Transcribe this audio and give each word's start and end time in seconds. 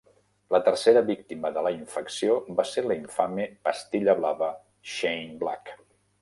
La 0.53 0.59
tercera 0.67 1.01
víctima 1.09 1.51
de 1.57 1.63
la 1.67 1.71
infecció 1.75 2.37
va 2.61 2.65
ser 2.69 2.85
l'infame 2.87 3.47
"pastilla 3.69 4.17
blava" 4.23 4.49
Shane 4.95 5.39
Black. 5.45 5.73